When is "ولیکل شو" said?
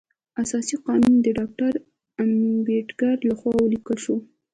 3.59-4.15